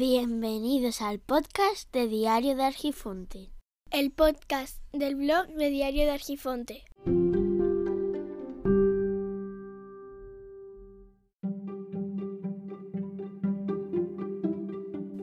Bienvenidos 0.00 1.02
al 1.02 1.18
podcast 1.18 1.92
de 1.92 2.08
Diario 2.08 2.56
de 2.56 2.62
Argifonte. 2.64 3.52
El 3.90 4.10
podcast 4.10 4.78
del 4.94 5.14
blog 5.14 5.48
de 5.48 5.68
Diario 5.68 6.04
de 6.04 6.12
Argifonte. 6.12 6.84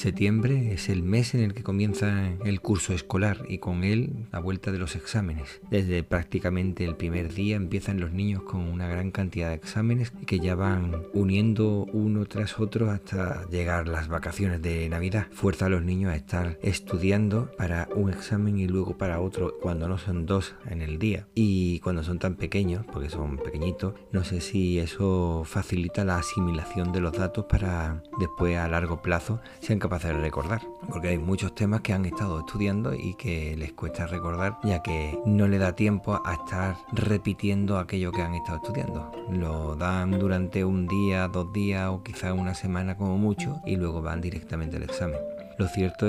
Septiembre 0.00 0.72
es 0.72 0.88
el 0.88 1.02
mes 1.02 1.34
en 1.34 1.42
el 1.42 1.52
que 1.52 1.62
comienza 1.62 2.30
el 2.46 2.62
curso 2.62 2.94
escolar 2.94 3.44
y 3.50 3.58
con 3.58 3.84
él 3.84 4.28
la 4.32 4.38
vuelta 4.38 4.72
de 4.72 4.78
los 4.78 4.96
exámenes. 4.96 5.60
Desde 5.70 6.02
prácticamente 6.02 6.86
el 6.86 6.96
primer 6.96 7.34
día 7.34 7.56
empiezan 7.56 8.00
los 8.00 8.10
niños 8.10 8.42
con 8.44 8.62
una 8.62 8.88
gran 8.88 9.10
cantidad 9.10 9.50
de 9.50 9.56
exámenes 9.56 10.10
que 10.24 10.40
ya 10.40 10.54
van 10.54 11.02
uniendo 11.12 11.84
uno 11.92 12.24
tras 12.24 12.58
otro 12.58 12.90
hasta 12.90 13.46
llegar 13.50 13.88
las 13.88 14.08
vacaciones 14.08 14.62
de 14.62 14.88
Navidad. 14.88 15.26
Fuerza 15.32 15.66
a 15.66 15.68
los 15.68 15.82
niños 15.82 16.14
a 16.14 16.16
estar 16.16 16.58
estudiando 16.62 17.50
para 17.58 17.86
un 17.94 18.08
examen 18.08 18.58
y 18.58 18.66
luego 18.66 18.96
para 18.96 19.20
otro 19.20 19.58
cuando 19.60 19.86
no 19.86 19.98
son 19.98 20.24
dos 20.24 20.54
en 20.70 20.80
el 20.80 20.98
día. 20.98 21.26
Y 21.34 21.80
cuando 21.80 22.04
son 22.04 22.18
tan 22.18 22.36
pequeños, 22.36 22.86
porque 22.90 23.10
son 23.10 23.36
pequeñitos, 23.36 23.92
no 24.12 24.24
sé 24.24 24.40
si 24.40 24.78
eso 24.78 25.42
facilita 25.44 26.06
la 26.06 26.16
asimilación 26.16 26.90
de 26.90 27.02
los 27.02 27.12
datos 27.12 27.44
para 27.44 28.02
después 28.18 28.56
a 28.56 28.66
largo 28.66 29.02
plazo 29.02 29.42
sean 29.60 29.78
capaces 29.78 29.89
de 29.98 30.12
recordar, 30.12 30.62
porque 30.88 31.08
hay 31.08 31.18
muchos 31.18 31.54
temas 31.54 31.80
que 31.80 31.92
han 31.92 32.04
estado 32.04 32.40
estudiando 32.40 32.94
y 32.94 33.14
que 33.14 33.56
les 33.56 33.72
cuesta 33.72 34.06
recordar, 34.06 34.56
ya 34.62 34.82
que 34.82 35.18
no 35.26 35.48
le 35.48 35.58
da 35.58 35.74
tiempo 35.74 36.22
a 36.24 36.34
estar 36.34 36.76
repitiendo 36.92 37.76
aquello 37.76 38.12
que 38.12 38.22
han 38.22 38.34
estado 38.34 38.58
estudiando. 38.58 39.10
Lo 39.30 39.74
dan 39.74 40.12
durante 40.12 40.64
un 40.64 40.86
día, 40.86 41.26
dos 41.28 41.52
días 41.52 41.90
o 41.90 42.02
quizá 42.02 42.32
una 42.32 42.54
semana 42.54 42.96
como 42.96 43.18
mucho 43.18 43.60
y 43.66 43.76
luego 43.76 44.00
van 44.00 44.20
directamente 44.20 44.76
al 44.76 44.84
examen. 44.84 45.18
Lo 45.58 45.66
cierto 45.66 46.08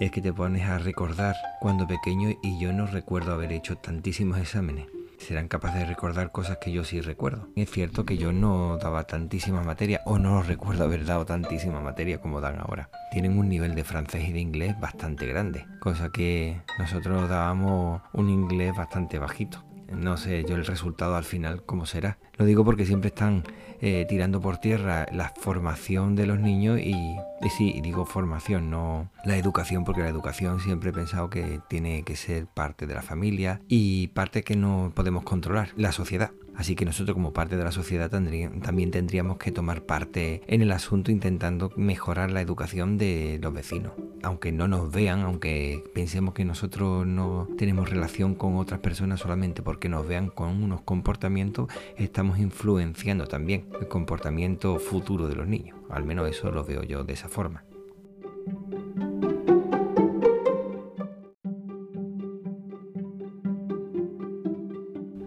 es 0.00 0.10
que 0.10 0.22
te 0.22 0.32
pones 0.32 0.66
a 0.68 0.78
recordar 0.78 1.36
cuando 1.60 1.86
pequeño 1.86 2.30
y 2.42 2.58
yo 2.58 2.72
no 2.72 2.86
recuerdo 2.86 3.32
haber 3.32 3.52
hecho 3.52 3.76
tantísimos 3.76 4.38
exámenes 4.38 4.86
serán 5.20 5.48
capaces 5.48 5.80
de 5.80 5.86
recordar 5.86 6.32
cosas 6.32 6.58
que 6.58 6.72
yo 6.72 6.84
sí 6.84 7.00
recuerdo. 7.00 7.48
Es 7.56 7.70
cierto 7.70 8.04
que 8.04 8.16
yo 8.16 8.32
no 8.32 8.78
daba 8.78 9.04
tantísima 9.04 9.62
materia 9.62 10.00
o 10.04 10.18
no 10.18 10.42
recuerdo 10.42 10.84
haber 10.84 11.04
dado 11.04 11.26
tantísima 11.26 11.80
materia 11.80 12.20
como 12.20 12.40
dan 12.40 12.58
ahora. 12.58 12.90
Tienen 13.12 13.38
un 13.38 13.48
nivel 13.48 13.74
de 13.74 13.84
francés 13.84 14.28
y 14.28 14.32
de 14.32 14.40
inglés 14.40 14.78
bastante 14.80 15.26
grande, 15.26 15.66
cosa 15.80 16.10
que 16.10 16.60
nosotros 16.78 17.28
dábamos 17.28 18.02
un 18.12 18.30
inglés 18.30 18.74
bastante 18.76 19.18
bajito. 19.18 19.69
No 19.90 20.16
sé 20.16 20.44
yo 20.48 20.56
el 20.56 20.66
resultado 20.66 21.16
al 21.16 21.24
final 21.24 21.62
cómo 21.64 21.86
será. 21.86 22.18
Lo 22.36 22.44
digo 22.44 22.64
porque 22.64 22.86
siempre 22.86 23.08
están 23.08 23.44
eh, 23.80 24.06
tirando 24.08 24.40
por 24.40 24.58
tierra 24.58 25.06
la 25.12 25.32
formación 25.36 26.14
de 26.14 26.26
los 26.26 26.38
niños 26.38 26.78
y, 26.78 26.94
y 26.94 27.50
sí, 27.56 27.80
digo 27.82 28.04
formación, 28.04 28.70
no 28.70 29.10
la 29.24 29.36
educación, 29.36 29.84
porque 29.84 30.02
la 30.02 30.08
educación 30.08 30.60
siempre 30.60 30.90
he 30.90 30.92
pensado 30.92 31.30
que 31.30 31.60
tiene 31.68 32.02
que 32.02 32.16
ser 32.16 32.46
parte 32.46 32.86
de 32.86 32.94
la 32.94 33.02
familia 33.02 33.60
y 33.68 34.08
parte 34.08 34.42
que 34.42 34.56
no 34.56 34.92
podemos 34.94 35.24
controlar, 35.24 35.70
la 35.76 35.92
sociedad. 35.92 36.30
Así 36.60 36.74
que 36.74 36.84
nosotros 36.84 37.14
como 37.14 37.32
parte 37.32 37.56
de 37.56 37.64
la 37.64 37.72
sociedad 37.72 38.10
también 38.10 38.90
tendríamos 38.90 39.38
que 39.38 39.50
tomar 39.50 39.80
parte 39.80 40.42
en 40.46 40.60
el 40.60 40.72
asunto 40.72 41.10
intentando 41.10 41.72
mejorar 41.74 42.30
la 42.30 42.42
educación 42.42 42.98
de 42.98 43.38
los 43.40 43.54
vecinos. 43.54 43.94
Aunque 44.22 44.52
no 44.52 44.68
nos 44.68 44.92
vean, 44.92 45.20
aunque 45.20 45.82
pensemos 45.94 46.34
que 46.34 46.44
nosotros 46.44 47.06
no 47.06 47.48
tenemos 47.56 47.88
relación 47.88 48.34
con 48.34 48.56
otras 48.56 48.80
personas 48.80 49.20
solamente 49.20 49.62
porque 49.62 49.88
nos 49.88 50.06
vean 50.06 50.28
con 50.28 50.62
unos 50.62 50.82
comportamientos, 50.82 51.68
estamos 51.96 52.38
influenciando 52.38 53.26
también 53.26 53.64
el 53.80 53.88
comportamiento 53.88 54.78
futuro 54.78 55.28
de 55.28 55.36
los 55.36 55.48
niños. 55.48 55.78
Al 55.88 56.04
menos 56.04 56.28
eso 56.28 56.50
lo 56.50 56.62
veo 56.62 56.82
yo 56.82 57.04
de 57.04 57.14
esa 57.14 57.30
forma. 57.30 57.64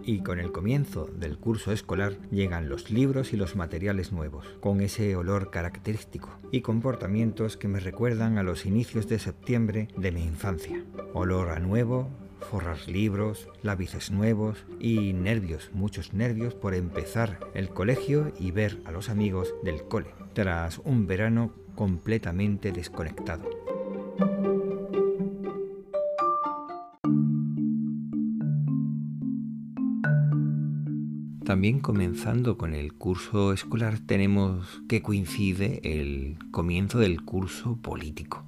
Y 0.06 0.20
con 0.20 0.38
el 0.38 0.52
comienzo 0.52 1.06
del 1.06 1.38
curso 1.38 1.72
escolar 1.72 2.18
llegan 2.30 2.68
los 2.68 2.90
libros 2.90 3.32
y 3.32 3.36
los 3.36 3.56
materiales 3.56 4.12
nuevos, 4.12 4.46
con 4.60 4.82
ese 4.82 5.16
olor 5.16 5.50
característico 5.50 6.38
y 6.52 6.60
comportamientos 6.60 7.56
que 7.56 7.68
me 7.68 7.80
recuerdan 7.80 8.36
a 8.36 8.42
los 8.42 8.66
inicios 8.66 9.08
de 9.08 9.18
septiembre 9.18 9.88
de 9.96 10.12
mi 10.12 10.22
infancia. 10.22 10.84
Olor 11.14 11.50
a 11.50 11.58
nuevo, 11.58 12.10
forrar 12.50 12.86
libros, 12.86 13.48
lápices 13.62 14.10
nuevos 14.10 14.66
y 14.78 15.14
nervios, 15.14 15.70
muchos 15.72 16.12
nervios 16.12 16.54
por 16.54 16.74
empezar 16.74 17.40
el 17.54 17.70
colegio 17.70 18.32
y 18.38 18.50
ver 18.50 18.82
a 18.84 18.92
los 18.92 19.08
amigos 19.08 19.54
del 19.62 19.84
cole, 19.84 20.14
tras 20.34 20.80
un 20.84 21.06
verano 21.06 21.54
completamente 21.74 22.72
desconectado. 22.72 23.63
También 31.44 31.80
comenzando 31.80 32.56
con 32.56 32.74
el 32.74 32.94
curso 32.94 33.52
escolar 33.52 33.98
tenemos 33.98 34.82
que 34.88 35.02
coincide 35.02 35.80
el 35.84 36.38
comienzo 36.50 36.98
del 36.98 37.22
curso 37.22 37.76
político. 37.76 38.44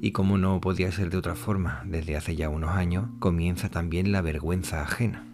Y 0.00 0.12
como 0.12 0.38
no 0.38 0.60
podía 0.60 0.92
ser 0.92 1.10
de 1.10 1.16
otra 1.16 1.34
forma, 1.34 1.82
desde 1.86 2.16
hace 2.16 2.36
ya 2.36 2.48
unos 2.48 2.70
años, 2.70 3.08
comienza 3.18 3.68
también 3.68 4.12
la 4.12 4.20
vergüenza 4.20 4.80
ajena 4.82 5.24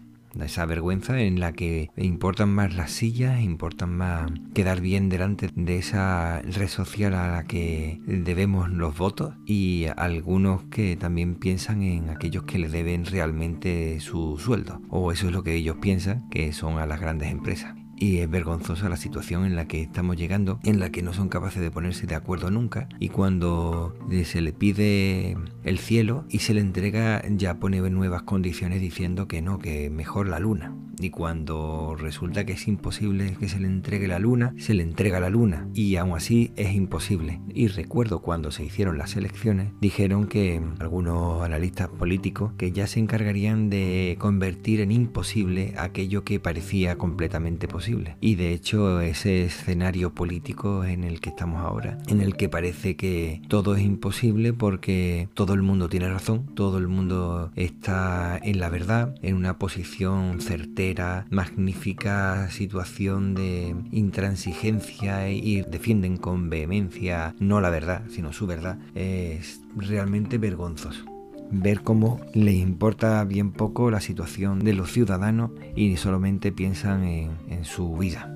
esa 0.41 0.65
vergüenza 0.65 1.19
en 1.19 1.39
la 1.39 1.53
que 1.53 1.89
importan 1.97 2.49
más 2.49 2.75
las 2.75 2.91
sillas, 2.91 3.41
importan 3.41 3.95
más 3.95 4.31
quedar 4.53 4.81
bien 4.81 5.09
delante 5.09 5.49
de 5.55 5.77
esa 5.77 6.41
red 6.41 6.67
social 6.67 7.13
a 7.13 7.27
la 7.27 7.43
que 7.43 7.99
debemos 8.05 8.69
los 8.69 8.97
votos 8.97 9.35
y 9.45 9.85
algunos 9.97 10.63
que 10.65 10.95
también 10.95 11.35
piensan 11.35 11.83
en 11.83 12.09
aquellos 12.09 12.43
que 12.43 12.59
le 12.59 12.69
deben 12.69 13.05
realmente 13.05 13.99
su 13.99 14.37
sueldo 14.37 14.81
o 14.89 15.11
eso 15.11 15.27
es 15.27 15.33
lo 15.33 15.43
que 15.43 15.55
ellos 15.55 15.77
piensan 15.81 16.29
que 16.29 16.53
son 16.53 16.79
a 16.79 16.85
las 16.85 16.99
grandes 16.99 17.31
empresas. 17.31 17.82
Y 17.95 18.19
es 18.19 18.29
vergonzosa 18.29 18.89
la 18.89 18.97
situación 18.97 19.45
en 19.45 19.55
la 19.55 19.67
que 19.67 19.81
estamos 19.81 20.17
llegando, 20.17 20.59
en 20.63 20.79
la 20.79 20.89
que 20.89 21.03
no 21.03 21.13
son 21.13 21.29
capaces 21.29 21.61
de 21.61 21.71
ponerse 21.71 22.07
de 22.07 22.15
acuerdo 22.15 22.51
nunca. 22.51 22.89
Y 22.99 23.09
cuando 23.09 23.95
se 24.25 24.41
le 24.41 24.53
pide 24.53 25.37
el 25.63 25.79
cielo 25.79 26.25
y 26.29 26.39
se 26.39 26.53
le 26.53 26.61
entrega, 26.61 27.21
ya 27.29 27.59
pone 27.59 27.81
nuevas 27.89 28.23
condiciones 28.23 28.81
diciendo 28.81 29.27
que 29.27 29.41
no, 29.41 29.59
que 29.59 29.89
mejor 29.89 30.27
la 30.27 30.39
luna 30.39 30.75
y 30.99 31.09
cuando 31.09 31.95
resulta 31.97 32.45
que 32.45 32.53
es 32.53 32.67
imposible 32.67 33.35
que 33.39 33.49
se 33.49 33.59
le 33.59 33.67
entregue 33.67 34.07
la 34.07 34.19
luna, 34.19 34.53
se 34.57 34.73
le 34.73 34.83
entrega 34.83 35.19
la 35.19 35.29
luna 35.29 35.67
y 35.73 35.95
aún 35.95 36.15
así 36.15 36.51
es 36.55 36.73
imposible. 36.73 37.41
Y 37.49 37.67
recuerdo 37.67 38.21
cuando 38.21 38.51
se 38.51 38.63
hicieron 38.63 38.97
las 38.97 39.15
elecciones, 39.15 39.71
dijeron 39.81 40.27
que 40.27 40.61
algunos 40.79 41.41
analistas 41.43 41.89
políticos 41.89 42.53
que 42.57 42.71
ya 42.71 42.87
se 42.87 42.99
encargarían 42.99 43.69
de 43.69 44.17
convertir 44.19 44.81
en 44.81 44.91
imposible 44.91 45.73
aquello 45.77 46.23
que 46.23 46.39
parecía 46.39 46.97
completamente 46.97 47.67
posible. 47.67 47.82
Y 48.21 48.35
de 48.35 48.53
hecho 48.53 49.01
ese 49.01 49.43
escenario 49.43 50.13
político 50.13 50.85
en 50.85 51.03
el 51.03 51.19
que 51.19 51.29
estamos 51.29 51.61
ahora, 51.61 51.97
en 52.07 52.21
el 52.21 52.35
que 52.35 52.49
parece 52.49 52.95
que 52.95 53.41
todo 53.47 53.75
es 53.75 53.83
imposible 53.83 54.53
porque 54.53 55.27
todo 55.33 55.53
el 55.53 55.61
mundo 55.61 55.89
tiene 55.89 56.09
razón, 56.09 56.45
todo 56.55 56.77
el 56.77 56.87
mundo 56.87 57.51
está 57.55 58.39
en 58.41 58.59
la 58.59 58.69
verdad, 58.69 59.15
en 59.21 59.35
una 59.35 59.57
posición 59.57 60.39
certera 60.39 61.25
magnífica 61.29 62.49
situación 62.49 63.33
de 63.35 63.75
intransigencia 63.91 65.29
y 65.29 65.61
defienden 65.61 66.17
con 66.17 66.49
vehemencia 66.49 67.35
no 67.39 67.61
la 67.61 67.69
verdad, 67.69 68.03
sino 68.09 68.33
su 68.33 68.47
verdad, 68.47 68.77
es 68.95 69.61
realmente 69.75 70.37
vergonzoso 70.37 71.12
ver 71.51 71.81
cómo 71.81 72.19
les 72.33 72.55
importa 72.55 73.23
bien 73.23 73.51
poco 73.51 73.91
la 73.91 74.01
situación 74.01 74.59
de 74.59 74.73
los 74.73 74.91
ciudadanos 74.91 75.51
y 75.75 75.95
solamente 75.97 76.51
piensan 76.51 77.03
en, 77.03 77.31
en, 77.49 77.65
su 77.65 77.95
vida. 77.97 78.29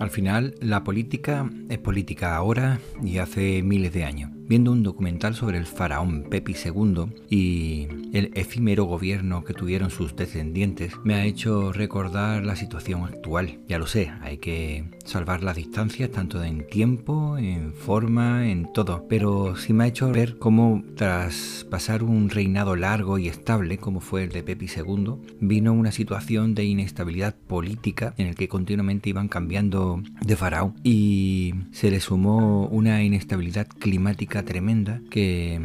Al 0.00 0.10
final, 0.10 0.54
la 0.60 0.84
política 0.84 1.50
es 1.68 1.78
política 1.78 2.36
ahora 2.36 2.78
y 3.02 3.18
hace 3.18 3.62
miles 3.62 3.92
de 3.92 4.04
años 4.04 4.37
viendo 4.48 4.72
un 4.72 4.82
documental 4.82 5.34
sobre 5.34 5.58
el 5.58 5.66
faraón 5.66 6.24
Pepi 6.30 6.54
II 6.54 7.06
y 7.28 7.86
el 8.12 8.30
efímero 8.34 8.84
gobierno 8.84 9.44
que 9.44 9.52
tuvieron 9.52 9.90
sus 9.90 10.16
descendientes, 10.16 10.94
me 11.04 11.14
ha 11.14 11.24
hecho 11.24 11.72
recordar 11.72 12.44
la 12.44 12.56
situación 12.56 13.04
actual. 13.04 13.58
Ya 13.68 13.78
lo 13.78 13.86
sé, 13.86 14.10
hay 14.22 14.38
que 14.38 14.84
salvar 15.04 15.42
las 15.42 15.56
distancias 15.56 16.10
tanto 16.10 16.42
en 16.42 16.66
tiempo, 16.66 17.36
en 17.38 17.74
forma, 17.74 18.50
en 18.50 18.72
todo, 18.72 19.06
pero 19.08 19.56
sí 19.56 19.72
me 19.72 19.84
ha 19.84 19.88
hecho 19.88 20.10
ver 20.10 20.38
cómo 20.38 20.82
tras 20.96 21.66
pasar 21.70 22.02
un 22.02 22.30
reinado 22.30 22.76
largo 22.76 23.18
y 23.18 23.28
estable 23.28 23.78
como 23.78 24.00
fue 24.00 24.24
el 24.24 24.30
de 24.30 24.42
Pepi 24.42 24.66
II, 24.66 25.14
vino 25.40 25.72
una 25.72 25.92
situación 25.92 26.54
de 26.54 26.64
inestabilidad 26.64 27.34
política 27.34 28.14
en 28.16 28.28
el 28.28 28.34
que 28.34 28.48
continuamente 28.48 29.10
iban 29.10 29.28
cambiando 29.28 30.02
de 30.22 30.36
faraón 30.36 30.74
y 30.82 31.54
se 31.72 31.90
le 31.90 32.00
sumó 32.00 32.66
una 32.68 33.02
inestabilidad 33.02 33.66
climática 33.66 34.37
tremenda 34.44 35.00
que 35.10 35.60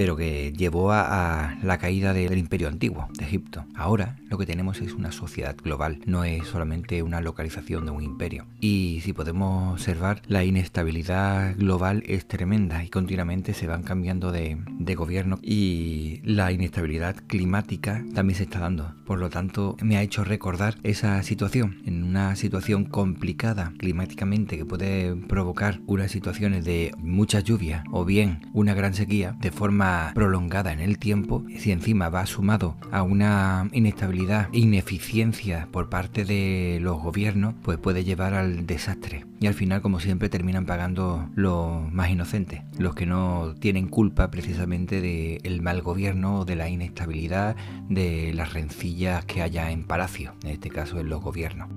pero 0.00 0.16
que 0.16 0.54
llevó 0.56 0.92
a, 0.92 1.58
la 1.62 1.76
caída 1.76 2.14
del 2.14 2.38
imperio 2.38 2.68
antiguo 2.68 3.10
de 3.18 3.26
Egipto. 3.26 3.66
Ahora 3.74 4.16
lo 4.30 4.38
que 4.38 4.46
tenemos 4.46 4.80
es 4.80 4.94
una 4.94 5.12
sociedad 5.12 5.54
global, 5.62 5.98
no 6.06 6.24
es 6.24 6.46
solamente 6.46 7.02
una 7.02 7.20
localización 7.20 7.84
de 7.84 7.90
un 7.90 8.02
imperio. 8.02 8.46
Y 8.60 9.00
si 9.02 9.12
podemos 9.12 9.74
observar, 9.74 10.22
la 10.26 10.42
inestabilidad 10.42 11.54
global 11.54 12.02
es 12.06 12.26
tremenda 12.26 12.82
y 12.82 12.88
continuamente 12.88 13.52
se 13.52 13.66
van 13.66 13.82
cambiando 13.82 14.32
de, 14.32 14.56
gobierno 14.96 15.38
y 15.42 16.22
la 16.24 16.50
inestabilidad 16.50 17.16
climática 17.26 18.02
también 18.14 18.38
se 18.38 18.44
está 18.44 18.58
dando. 18.58 18.94
Por 19.06 19.18
lo 19.18 19.28
tanto, 19.28 19.76
me 19.82 19.98
ha 19.98 20.02
hecho 20.02 20.24
recordar 20.24 20.76
esa 20.82 21.22
situación, 21.22 21.82
en 21.84 22.04
una 22.04 22.36
situación 22.36 22.86
complicada 22.86 23.72
climáticamente 23.76 24.56
que 24.56 24.64
puede 24.64 25.14
provocar 25.14 25.80
unas 25.86 26.10
situaciones 26.10 26.64
de 26.64 26.92
mucha 26.96 27.40
lluvia 27.40 27.84
o 27.92 28.04
bien 28.06 28.50
una 28.54 28.74
gran 28.74 28.94
sequía 28.94 29.36
de 29.40 29.50
forma 29.50 29.89
prolongada 30.14 30.72
en 30.72 30.80
el 30.80 30.98
tiempo, 30.98 31.44
si 31.58 31.72
encima 31.72 32.08
va 32.08 32.26
sumado 32.26 32.76
a 32.90 33.02
una 33.02 33.68
inestabilidad, 33.72 34.48
ineficiencia 34.52 35.68
por 35.70 35.88
parte 35.88 36.24
de 36.24 36.78
los 36.80 37.00
gobiernos, 37.00 37.54
pues 37.62 37.78
puede 37.78 38.04
llevar 38.04 38.34
al 38.34 38.66
desastre. 38.66 39.26
Y 39.40 39.46
al 39.46 39.54
final, 39.54 39.80
como 39.80 40.00
siempre, 40.00 40.28
terminan 40.28 40.66
pagando 40.66 41.28
los 41.34 41.90
más 41.92 42.10
inocentes, 42.10 42.62
los 42.78 42.94
que 42.94 43.06
no 43.06 43.54
tienen 43.58 43.88
culpa 43.88 44.30
precisamente 44.30 45.00
del 45.00 45.62
mal 45.62 45.80
gobierno 45.82 46.40
o 46.40 46.44
de 46.44 46.56
la 46.56 46.68
inestabilidad, 46.68 47.56
de 47.88 48.32
las 48.34 48.52
rencillas 48.52 49.24
que 49.24 49.42
haya 49.42 49.70
en 49.70 49.84
palacio, 49.84 50.34
en 50.44 50.50
este 50.50 50.68
caso 50.68 51.00
en 51.00 51.08
los 51.08 51.22
gobiernos. 51.22 51.68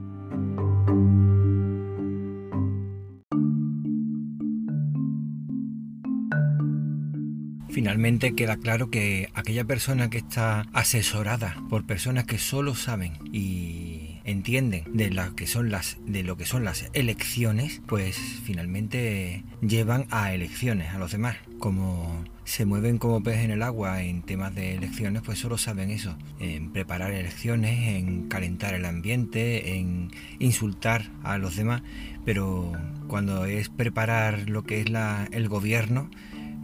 Finalmente 7.83 8.33
queda 8.33 8.55
claro 8.55 8.89
que 8.89 9.29
aquella 9.33 9.65
persona 9.65 10.09
que 10.09 10.19
está 10.19 10.67
asesorada 10.71 11.57
por 11.69 11.85
personas 11.85 12.23
que 12.23 12.37
solo 12.37 12.75
saben 12.75 13.11
y 13.33 14.21
entienden 14.23 14.85
de 14.93 15.09
lo 15.09 15.35
que 15.35 15.47
son 15.47 15.69
las 15.69 15.97
de 16.05 16.23
lo 16.23 16.37
que 16.37 16.45
son 16.45 16.63
las 16.63 16.89
elecciones, 16.93 17.81
pues 17.85 18.15
finalmente 18.45 19.43
llevan 19.59 20.05
a 20.11 20.33
elecciones 20.33 20.93
a 20.93 20.97
los 20.97 21.11
demás. 21.11 21.35
Como 21.59 22.23
se 22.45 22.63
mueven 22.63 22.99
como 22.99 23.21
pez 23.21 23.39
en 23.39 23.51
el 23.51 23.61
agua 23.61 24.01
en 24.01 24.21
temas 24.21 24.55
de 24.55 24.75
elecciones, 24.75 25.21
pues 25.21 25.39
solo 25.39 25.57
saben 25.57 25.89
eso, 25.89 26.17
en 26.39 26.71
preparar 26.71 27.11
elecciones, 27.11 27.97
en 27.97 28.29
calentar 28.29 28.75
el 28.75 28.85
ambiente, 28.85 29.75
en 29.75 30.09
insultar 30.39 31.11
a 31.21 31.37
los 31.37 31.57
demás, 31.57 31.81
pero 32.23 32.71
cuando 33.09 33.43
es 33.43 33.67
preparar 33.67 34.49
lo 34.49 34.63
que 34.63 34.79
es 34.79 34.89
la, 34.89 35.27
el 35.33 35.49
gobierno, 35.49 36.09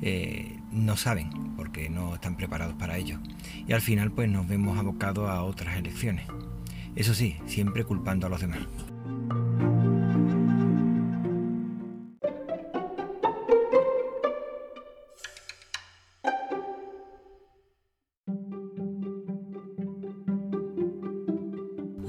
eh, 0.02 0.59
no 0.72 0.98
saben 0.98 1.30
porque 1.56 1.90
no 1.90 2.16
están 2.16 2.36
preparados 2.36 2.76
para 2.76 2.98
ello. 2.98 3.20
Y 3.68 3.74
al 3.74 3.82
final 3.82 4.12
pues 4.12 4.30
nos 4.30 4.48
vemos 4.48 4.78
abocados 4.78 5.30
a 5.30 5.44
otras 5.44 5.78
elecciones. 5.78 6.28
Eso 6.96 7.14
sí, 7.14 7.38
siempre 7.46 7.84
culpando 7.84 8.28
a 8.28 8.30
los 8.30 8.42
demás. 8.42 8.60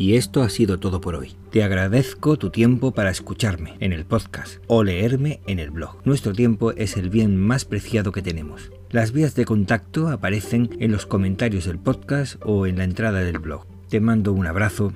Y 0.00 0.16
esto 0.16 0.42
ha 0.42 0.48
sido 0.48 0.80
todo 0.80 1.02
por 1.02 1.14
hoy. 1.14 1.34
Te 1.50 1.62
agradezco 1.62 2.38
tu 2.38 2.48
tiempo 2.48 2.92
para 2.92 3.10
escucharme 3.10 3.74
en 3.80 3.92
el 3.92 4.06
podcast 4.06 4.56
o 4.66 4.82
leerme 4.82 5.40
en 5.46 5.58
el 5.58 5.70
blog. 5.70 5.98
Nuestro 6.06 6.32
tiempo 6.32 6.72
es 6.72 6.96
el 6.96 7.10
bien 7.10 7.36
más 7.36 7.66
preciado 7.66 8.10
que 8.10 8.22
tenemos. 8.22 8.72
Las 8.88 9.12
vías 9.12 9.34
de 9.34 9.44
contacto 9.44 10.08
aparecen 10.08 10.70
en 10.80 10.90
los 10.90 11.04
comentarios 11.04 11.66
del 11.66 11.78
podcast 11.78 12.36
o 12.42 12.66
en 12.66 12.78
la 12.78 12.84
entrada 12.84 13.18
del 13.18 13.40
blog. 13.40 13.66
Te 13.90 14.00
mando 14.00 14.32
un 14.32 14.46
abrazo 14.46 14.94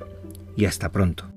y 0.56 0.64
hasta 0.64 0.90
pronto. 0.90 1.33